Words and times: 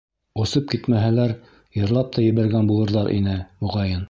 Осоп 0.43 0.71
китмәһәләр, 0.71 1.35
йырлап 1.83 2.11
та 2.17 2.27
ебәргән 2.29 2.73
булырҙар 2.75 3.15
ине, 3.19 3.41
моғайын. 3.67 3.99